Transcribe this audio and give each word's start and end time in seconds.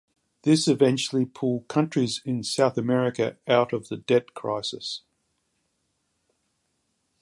This 0.41 0.67
eventually 0.67 1.27
pulled 1.27 1.67
countries 1.67 2.23
in 2.25 2.41
South 2.41 2.75
America 2.75 3.37
out 3.47 3.71
of 3.71 3.87
the 3.89 3.97
debt 3.97 4.33
crisis. 4.33 5.03